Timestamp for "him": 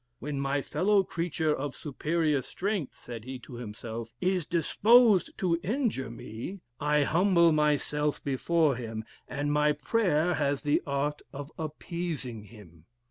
8.77-9.03, 12.45-12.85